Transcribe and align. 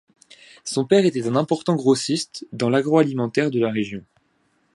Son 0.63 0.83
père 0.85 1.05
était 1.05 1.27
un 1.27 1.35
important 1.35 1.75
grossiste 1.75 2.47
dans 2.53 2.71
l'agroalimentaire 2.71 3.51
de 3.51 3.59
la 3.59 3.69
région. 3.71 4.03